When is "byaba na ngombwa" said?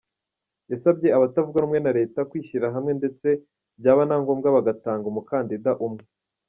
3.79-4.47